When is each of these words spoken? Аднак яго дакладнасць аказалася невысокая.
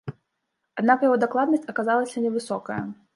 Аднак 0.81 1.03
яго 1.07 1.19
дакладнасць 1.23 1.69
аказалася 1.73 2.25
невысокая. 2.25 2.79